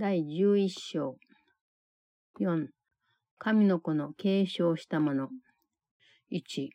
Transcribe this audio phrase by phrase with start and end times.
[0.00, 1.16] 第11章。
[2.38, 2.68] 4.
[3.40, 5.28] 神の子の継承したもの。
[6.30, 6.68] 1.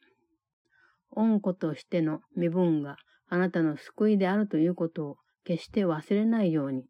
[1.12, 2.97] 恩子としての身分が
[3.29, 5.15] あなたの救いであるということを
[5.46, 6.83] 決して忘れないように、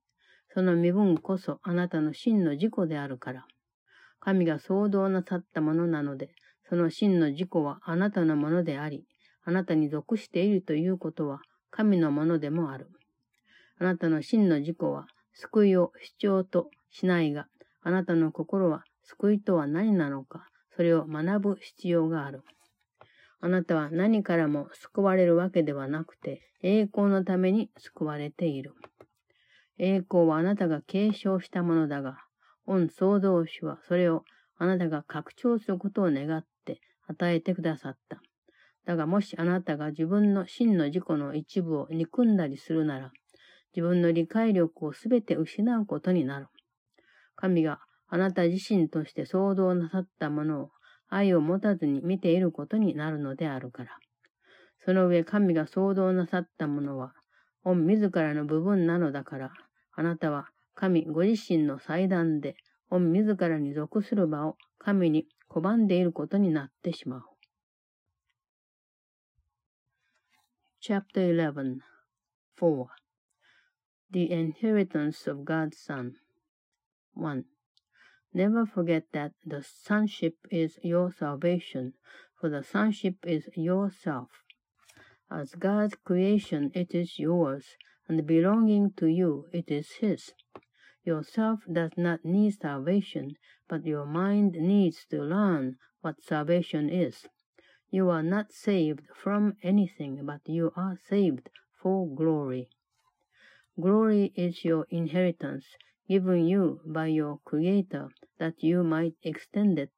[0.56, 3.46] その身分こそあなたの真の自己であるから。
[4.20, 6.30] 神が創造なさったものなので、
[6.68, 9.06] その真の自己はあなたのものであり、
[9.44, 12.88] あなたに属しているということは神のものでもある。
[13.78, 17.48] あなたの真の自己は救いを主張としないが、
[17.82, 22.44] あなたの心は救いとは何なのか、それを学ぶ必要がある。
[23.42, 28.74] あなたは何からも救われるわけではなくて、栄光のために救われている。
[29.78, 32.20] 栄光はあなたが継承したものだが、
[32.66, 34.24] 御創造主はそれを
[34.58, 38.22] あなたが拡張することを願って与えてくださった。
[38.86, 43.12] だがもしあなたが自分の真の自己の一部を憎んだりするなら、
[43.76, 46.48] 自分の理解力をすべて失うことになる。
[47.36, 50.70] 神があなた自身として創造なさったものを
[51.10, 53.98] 愛を持たずに見ていることになるのであるから。
[54.86, 57.14] その上神が創造なさったものは、
[57.64, 59.52] 御自らの部分なのだから、
[59.94, 62.56] あなたは神ご自身の祭壇で、
[62.90, 67.24] 御自らに属する場を神に拒んでいることになってしまう。
[70.82, 71.78] Chapter 11
[72.60, 73.03] 4.
[74.14, 76.18] The Inheritance of God's Son
[77.16, 77.46] 1.
[78.32, 81.94] Never forget that the sonship is your salvation,
[82.40, 84.30] for the sonship is yourself.
[85.32, 87.76] As God's creation, it is yours,
[88.08, 90.34] and belonging to you, it is His.
[91.04, 93.36] Yourself does not need salvation,
[93.68, 97.26] but your mind needs to learn what salvation is.
[97.90, 101.50] You are not saved from anything, but you are saved
[101.82, 102.70] for glory.
[103.82, 105.66] Glory is your inheritance,
[106.08, 109.90] given you by your Creator, that you might extend it.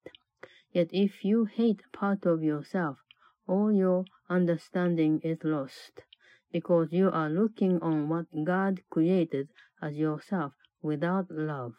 [0.71, 2.99] Yet if you hate part of yourself,
[3.47, 6.03] all your understanding is lost,
[6.53, 9.49] because you are looking on what God created
[9.81, 11.73] as yourself without love.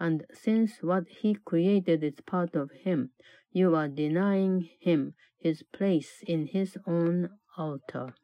[0.00, 3.10] And since what He created is part of Him,
[3.52, 7.28] you are denying Him His place in His own
[7.58, 8.14] altar.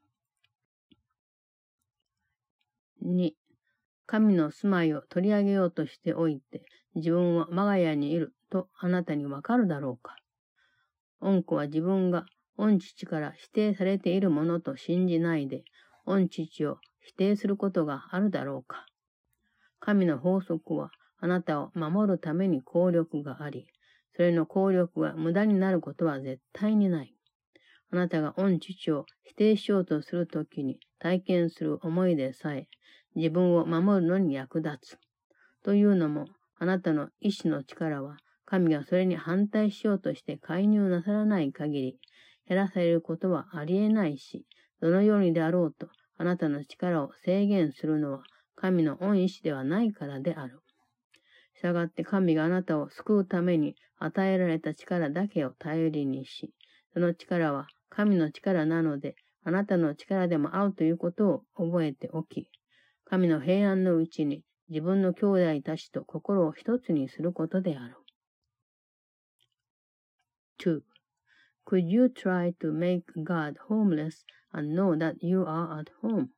[3.11, 3.35] 2.
[4.07, 10.17] 神の住まいを取り上げようとしておいて、自分は我が家にいるとあなたにわかるだろうか。
[11.21, 12.27] 恩子は自分が
[12.57, 15.65] 恩父から否定されているものと信じないで、
[16.07, 18.87] 恩父を否定することがあるだろうか。
[19.79, 23.67] 神の法則はあなたを守るために効力があり、
[24.17, 27.15] それの効力が無駄になることは絶対にない。
[27.93, 32.69] あなたが恩父を否定しようとするときに体験する思いでさえ、
[33.15, 34.99] 自分を守るのに役立つ。
[35.63, 36.27] というのも、
[36.59, 41.99] あなたの意志の力は、神がそれに反対しようとして介入なさらない限り、
[42.49, 44.47] 減らされることはありえないし、
[44.81, 45.89] どのようにであろうと、
[46.19, 48.23] あなたの力を制限するのは、
[48.57, 50.61] 神の恩意志ではないからである。
[51.55, 56.53] したがって神があなたを救うために与えられた力だけを頼りにし、
[56.93, 62.49] その力は神の力なので、あなたの力でもあるということを覚えておき、
[63.10, 67.96] 神の平安のうちに自分の兄弟たちと心を一つにすることである。
[70.60, 70.82] 2.
[71.66, 76.30] Could you try to make God homeless and know that you are at home?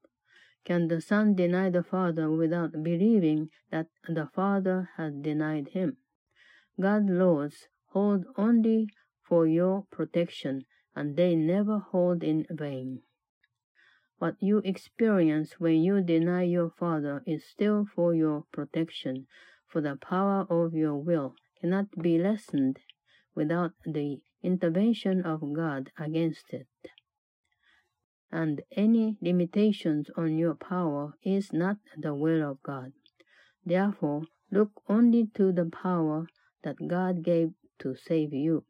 [0.66, 5.98] Can the Son deny the Father without believing that the Father has denied him?
[6.80, 8.90] God's laws hold only
[9.22, 13.04] for your protection, and they never hold in vain.
[14.23, 19.27] What you experience when you deny your Father is still for your protection,
[19.67, 22.79] for the power of your will cannot be lessened
[23.35, 26.69] without the intervention of God against it.
[28.31, 32.93] And any limitations on your power is not the will of God.
[33.67, 36.29] Therefore, look only to the power
[36.63, 38.67] that God gave to save you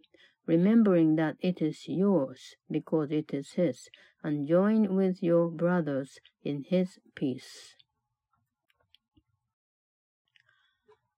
[0.46, 3.88] remembering that it is yours because it is His,
[4.22, 7.76] and join with your brothers in His peace.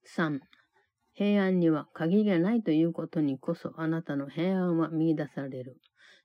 [0.05, 0.41] 3.
[1.15, 5.81] 平安には限りがないということにこそあなたの平安は見出される。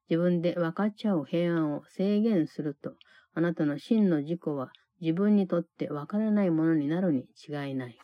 [0.10, 2.95] 自分で分かっちゃう平安を制限すると、
[3.36, 7.98] あなたの真の自己は自分にとって分からないものになるに違いない。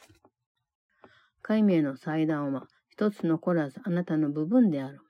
[1.42, 5.02] 解明の祭壇は一つ残らずあなたの部分である。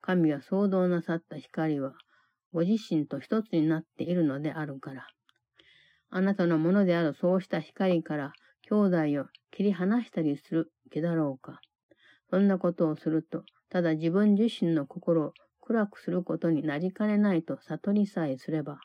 [0.00, 1.92] 神が創造なさった光は、
[2.50, 5.06] ご自身と一つになっているのであるから。
[6.08, 8.32] あなたのものであるそうした光から、
[8.70, 8.74] 兄
[9.14, 11.60] 弟を切り離したりする気だろうか。
[12.30, 18.78] そんなことをすると、ただ自分自身の心を暗くすることになりかねないと悟りさえすれば、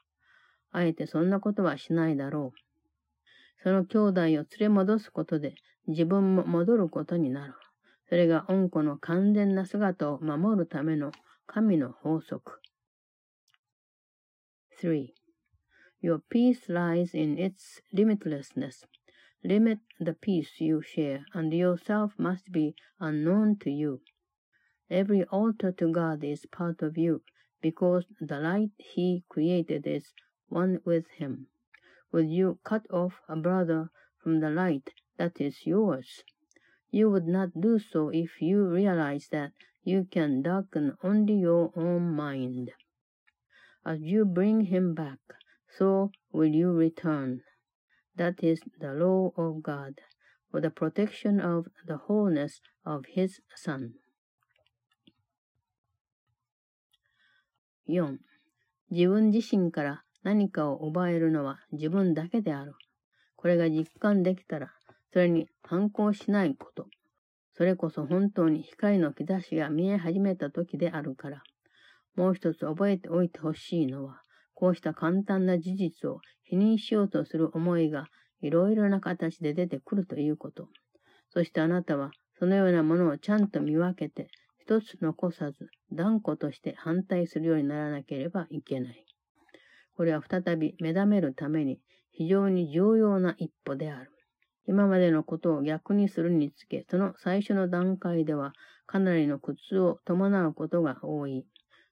[0.72, 3.64] あえてそんなことはしないだろう。
[3.64, 5.56] その兄弟を連れ戻すことで
[5.88, 7.54] 自分も戻ることになる。
[8.09, 11.13] それが恩子の完全な姿を守るための
[11.47, 12.61] 神の法則。
[14.83, 15.09] 3.
[16.03, 18.87] Your peace lies in its limitlessness.
[19.45, 24.01] Limit the peace you share, and yourself must be unknown to you.
[24.91, 27.23] Every altar to God is part of you,
[27.61, 30.13] because the light He created is
[30.49, 31.47] one with Him.
[32.13, 36.25] Would you cut off a brother from the light that is yours?
[36.95, 39.53] You would not do so if you realize that
[39.85, 42.73] you can darken only your own mind.
[43.85, 45.19] As you bring him back,
[45.79, 47.43] so will you return.
[48.17, 50.01] That is the law of God
[50.51, 53.95] for the protection of the wholeness of His Son.
[57.87, 58.19] 4.
[58.91, 62.75] 自分自身から何かを奪えるのは自分だけである。
[63.37, 64.73] これが実感できたら、
[65.16, 66.88] それに反抗しないこと。
[67.54, 71.42] それこそ本当に光の兆しが見え始めた時であるから。
[72.18, 74.20] もう一つ覚えておいてほしいのは、
[74.56, 78.08] こうした簡単な事実を否認しようとする思いが
[78.42, 80.68] いろいろな形で出てくるということ。
[81.30, 84.28] そしてあなたはそのようなものをちゃんと見分けて、
[84.60, 89.06] 一つ残さず断固として反対するようにならなければいけない。
[89.96, 91.80] これは再び目覚めるために
[92.12, 94.12] 非常に重要な一歩である。
[94.68, 98.54] 今までのことを逆にするにつけ、その最初の段階では
[98.86, 101.46] かなりの苦痛を伴うことが多い。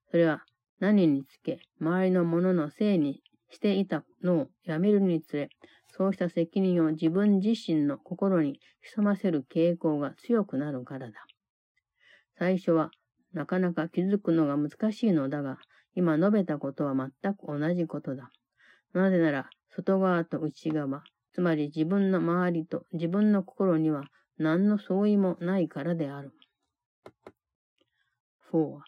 [0.10, 0.44] それは
[0.80, 5.50] 何につけ、周りのもののせいにしていたのをやめるにつれ、
[5.88, 11.26] そうした責任を自分自身の心に潜ませる傾向が強くなるからだ。
[12.38, 12.90] 最初は
[13.32, 15.58] なかなか気づくのが難しいのだが、
[15.96, 18.32] 今述べたことは全く同じことだ。
[18.94, 24.05] なぜなら、外側と内側、つまり自分の周りと自分の心には
[24.39, 26.33] 何の相違もないからである。
[28.53, 28.81] 4.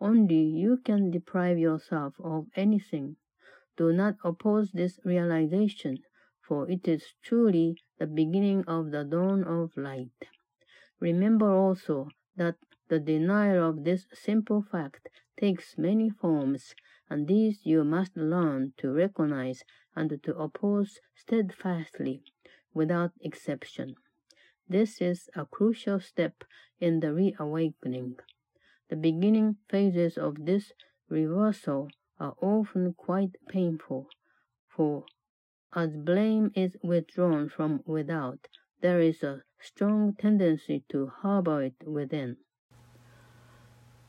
[0.00, 3.14] Only you can deprive yourself of anything.
[3.76, 5.98] Do not oppose this realization,
[6.40, 10.10] for it is truly the beginning of the dawn of light.
[11.00, 12.56] Remember also that
[12.88, 16.74] the denial of this simple fact takes many forms,
[17.10, 19.62] and these you must learn to recognize
[19.95, 22.23] and to oppose steadfastly,
[22.73, 23.95] without exception.
[24.67, 26.43] This is a crucial step
[26.79, 28.15] in the reawakening.
[28.89, 30.71] The beginning phases of this
[31.09, 34.07] reversal are often quite painful,
[34.67, 35.05] for
[35.75, 38.47] as blame is withdrawn from without,
[38.81, 42.37] there is a strong tendency to harbor it within.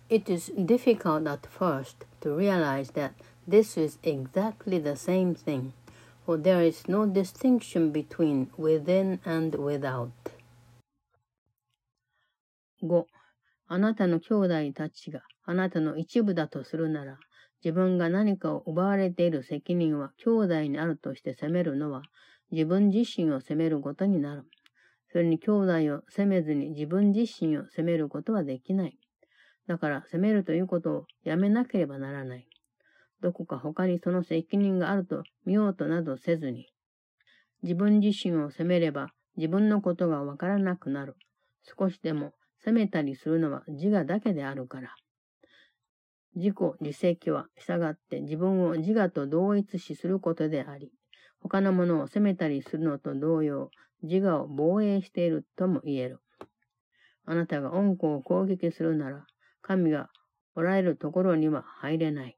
[0.09, 3.15] It is difficult at first to realize that
[3.47, 5.73] this is exactly the same thing,
[6.25, 10.11] for there is no distinction between within and without.
[12.83, 13.07] 5.
[13.67, 17.19] あなたの兄弟たちがあなたの一部だとするなら、
[17.65, 22.03] 自分が何かを奪われている責任は兄弟にあるとして責めるのは、
[22.51, 24.45] 自分自身を責めることになる。
[25.11, 28.99] それに兄弟を責めずに自分自身を責めることはできない。
[29.67, 32.47] だから責めるということをやめなければならない。
[33.25, 36.67] どこか他にその責任があると見ようとなどせずに。
[37.63, 41.17] 自分自身を責めれば自分のことがわからなくなる。
[41.63, 44.95] 少しでも責めたりするのは自我だけであるから。
[46.37, 50.93] 自己自責は従って自分を自我と同一視することであり、
[51.41, 53.71] 他のものを責めたりするのと同様、
[54.03, 56.21] 自我を防衛しているとも言える。
[57.25, 59.25] あなたが恩子を攻撃するなら、
[59.63, 60.11] 神が
[60.55, 62.37] おられるところには入れない。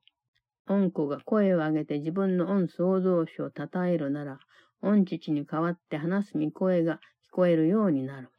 [0.69, 4.39] 恩子が声を上げて自分の恩創造主を称えるなら、
[4.83, 8.31] 恩父に代わって話す御声が聞こえるようになる。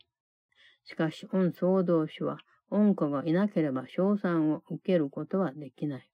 [0.84, 2.38] しかし、恩総動詞は、
[2.70, 6.10] 恩子がいなければ賞賛を受けることはできない。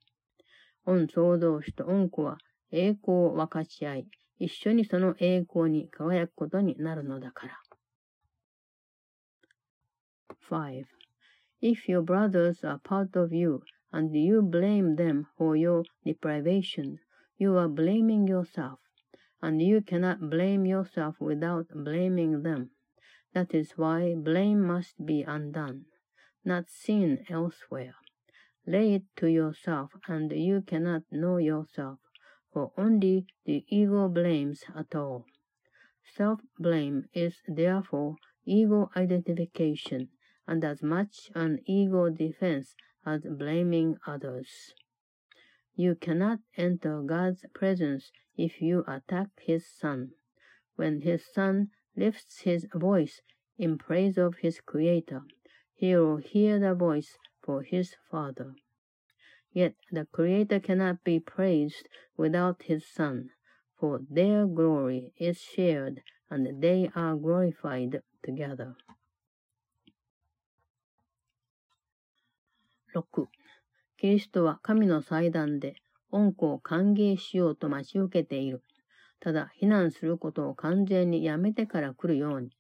[0.86, 2.38] 恩総動詞と恩子は
[2.72, 4.08] 栄光を分かち合い、
[4.40, 7.60] 一緒にその栄光に輝くことになるのだから。
[10.50, 10.84] 5.
[11.62, 13.62] If your brothers are part of you,
[13.94, 17.00] and you blame them for your deprivation,
[17.38, 18.80] you are blaming yourself,
[19.42, 22.72] and you cannot blame yourself without blaming them.
[23.34, 25.86] That is why blame must be undone,
[26.44, 27.94] not seen elsewhere.
[28.66, 32.00] Lay it to yourself, and you cannot know yourself,
[32.52, 35.26] for only the ego blames at all.
[36.16, 40.10] Self-blame is therefore ego identification
[40.46, 44.74] and as much an ego defense as blaming others.
[45.76, 50.12] You cannot enter God's presence if you attack his son.
[50.76, 53.22] When his son lifts his voice
[53.58, 55.22] in praise of his creator,
[55.76, 58.56] he will hear the voice for his father.
[59.52, 63.30] Yet the creator cannot be praised without his son,
[63.80, 68.76] for their glory is shared and they are glorified together.
[72.94, 73.28] 6.
[73.98, 75.76] キリストは神の祭壇で
[76.12, 78.62] 恩子を歓迎しようと待ち受けている。
[79.20, 82.52] ただ、非難することを完全にやめてから来るように。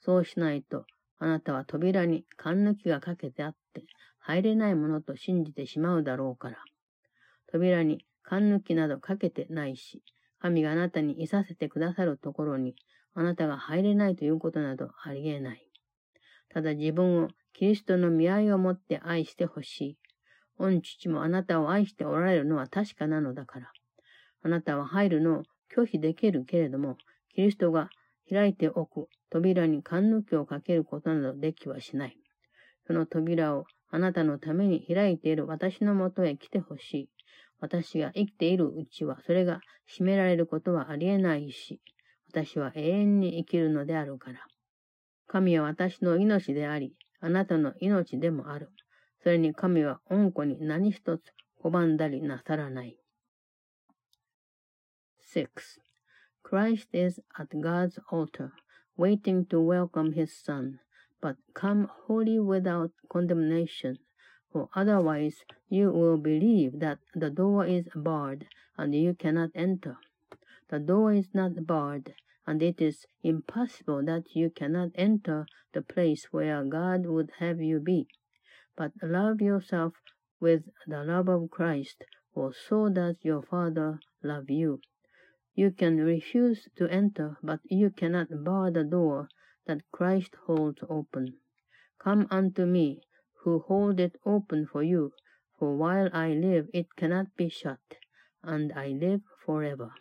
[0.00, 0.86] そうしないと、
[1.18, 3.84] あなたは扉に勘抜きがかけてあって、
[4.18, 6.58] 入れないものと信じてしまうだろうから。
[7.48, 10.02] 扉に勘抜きなどかけてないし、
[10.38, 12.76] 神があなたにいさせてくださるところに、
[13.14, 15.68] あなたが入れないということなどありえない。
[16.48, 19.98] ただ自分をキリストの見合いをもって愛してほしい。
[20.58, 23.70] 御父もあなたを愛しておられるのは確かなのだから。
[24.42, 25.42] あなたは入るのを
[25.74, 26.96] 拒否できるけれども、
[27.34, 27.90] キリストが
[28.30, 32.16] 開いておく扉に勘抜きをかけることなどできはしない。
[32.86, 37.08] その扉をあなたのために開いている私のもとへ来てほしい。
[37.60, 41.80] 私が生きているうちはそれが閉められることはありえないし、
[42.28, 44.40] 私は永遠に生きるのであるから。
[45.28, 48.69] 神は私の命であり、あなたの命でもある。
[49.23, 51.33] それに神は恩子に何一つ
[51.63, 52.97] 拒んだりなさらない。
[55.33, 55.47] 6.
[56.43, 58.51] Christ is at God's altar,
[58.97, 60.79] waiting to welcome his Son,
[61.21, 63.99] but come wholly without condemnation,
[64.51, 68.47] for otherwise you will believe that the door is barred
[68.77, 69.97] and you cannot enter.
[70.69, 72.13] The door is not barred,
[72.46, 77.80] and it is impossible that you cannot enter the place where God would have you
[77.80, 78.08] be.
[78.76, 79.94] But love yourself
[80.40, 84.80] with the love of Christ, for so does your Father love you.
[85.54, 89.28] You can refuse to enter, but you cannot bar the door
[89.66, 91.38] that Christ holds open.
[91.98, 93.02] Come unto me,
[93.42, 95.12] who hold it open for you,
[95.58, 97.78] for while I live it cannot be shut,
[98.42, 99.92] and I live forever.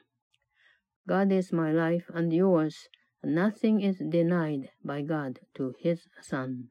[1.07, 2.87] God is my life and yours,
[3.23, 6.69] and nothing is denied by God to his Son.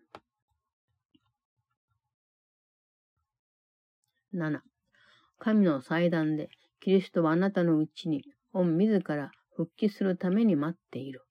[4.32, 4.60] 7.
[5.40, 8.22] 神の祭壇でキリストはあなたのうちに
[8.52, 11.24] 御自ら復帰するために待っている。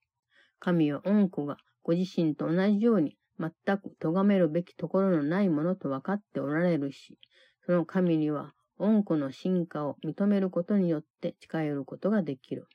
[0.59, 7.17] 神は御子がご自身と同じように全く咎めるべきところのないものと分かっておられるし、
[7.65, 12.67] その神には御子の進化を認めることによって近寄ることができる。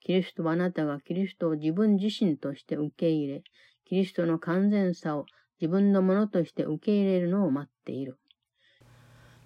[0.00, 3.42] キリストはあなたがキリストを自分自身として受け入れ、
[3.84, 5.26] キリストの完全さを
[5.60, 8.18] 自分のものとして受け入れるのを待っている。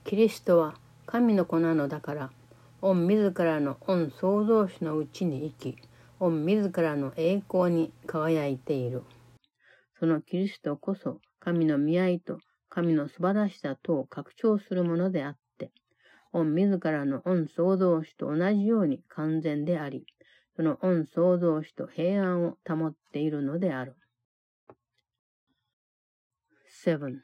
[0.04, 0.74] キリストは
[1.06, 2.30] 神の子なのだから、
[2.80, 5.76] 御自らの御創造主のうちに生き、
[6.20, 9.02] 御自らの栄光に輝いている。
[9.98, 15.70] そのキリストこそ神の見合いと神の素晴らしさとを拡張するものであって、
[16.32, 20.04] 御自らの御創造主と同じように完全であり、
[20.55, 23.95] その御創造主と平安を保っているのである。
[26.85, 27.21] 7.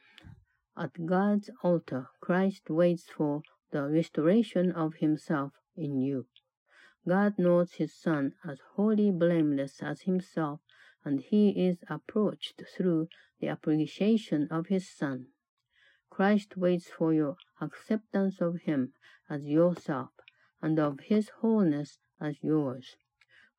[0.77, 6.27] At God's altar, Christ waits for the restoration of himself in you.
[7.07, 10.61] God knows his Son as wholly blameless as himself,
[11.03, 13.07] and he is approached through
[13.39, 15.27] the appreciation of his Son.
[16.09, 18.93] Christ waits for your acceptance of him
[19.29, 20.11] as yourself,
[20.61, 22.95] and of his wholeness as yours.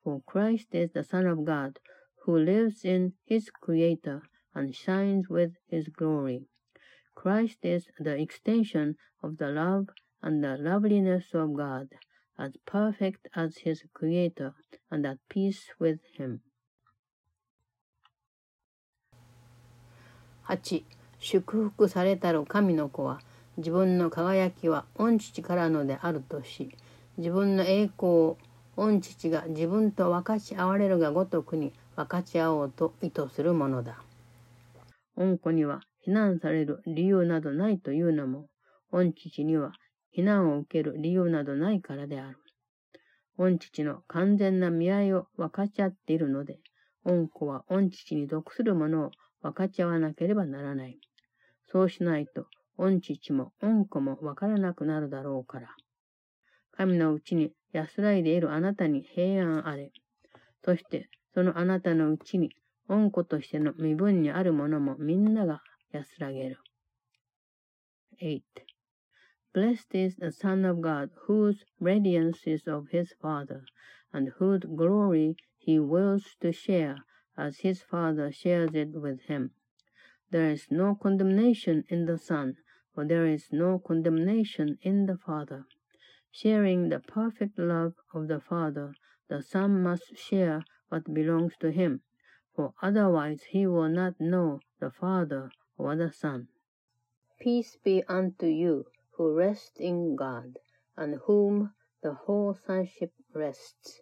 [0.03, 1.79] For Christ is the Son of God,
[2.25, 4.23] who lives in his Creator
[4.55, 6.47] and shines with his glory.
[7.15, 9.89] Christ is the extension of the love
[10.23, 11.89] and the loveliness of God,
[12.39, 14.55] as perfect as his Creator,
[14.91, 16.41] and at peace with him.
[20.49, 20.85] 8.
[21.19, 23.21] 祝福されたる神の子は
[23.57, 26.77] 自分の輝きは御父からのであるとし
[27.17, 28.39] 自分の栄光を
[28.78, 34.02] 御父が自分と分かち合われるがごとくに分かち合おうと意図するものだ。
[35.16, 38.48] 御子には非難される理由などないというのも、
[38.92, 39.74] 御父には
[40.12, 42.38] 非難を受ける理由などないからである。
[43.38, 46.60] 御父の完全な見合いを分かち合っているので、
[47.04, 49.12] 御子は御父に属するものを
[49.42, 51.00] 分かち合わなければならない。
[51.72, 52.46] そうしないと、
[52.78, 55.70] 御父も御子も分からなくなるだろうから。
[56.72, 59.93] 神のうちに安らいでいるあなたに平安あれ。
[60.65, 62.51] そして、そのあなたのうちに、
[62.89, 65.63] 恩子としての身分にある者もみんなが
[65.93, 66.59] 安らげる。
[68.21, 68.43] 8.
[69.53, 73.65] Blessed is the Son of God, whose radiance is of his Father,
[74.13, 77.05] and whose glory he wills to share,
[77.37, 79.53] as his Father shares it with him.
[80.31, 82.57] There is no condemnation in the Son,
[82.95, 85.67] for there is no condemnation in the Father.
[86.34, 88.96] Sharing the perfect love of the Father,
[89.28, 92.04] the Son must share what belongs to him,
[92.56, 96.48] for otherwise he will not know the Father or the Son.
[97.40, 100.58] Peace be unto you who rest in God,
[100.96, 104.02] and whom the whole sonship rests.